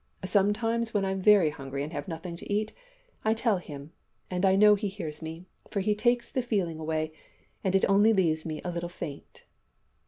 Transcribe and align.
Sometimes, 0.25 0.95
when 0.95 1.05
I'm 1.05 1.21
very 1.21 1.51
hungry 1.51 1.83
and 1.83 1.93
have 1.93 2.07
nothing 2.07 2.35
to 2.37 2.51
eat, 2.51 2.73
I 3.23 3.35
tell 3.35 3.57
Him, 3.59 3.91
and 4.31 4.45
I 4.47 4.55
know 4.55 4.73
He 4.73 4.87
hears 4.87 5.21
me, 5.21 5.45
for 5.69 5.79
He 5.79 5.93
takes 5.93 6.31
the 6.31 6.41
feeling 6.41 6.79
away, 6.79 7.13
and 7.63 7.75
it 7.75 7.85
only 7.87 8.11
leaves 8.11 8.43
me 8.43 8.61
a 8.65 8.71
little 8.71 8.89
faint.' 8.89 9.43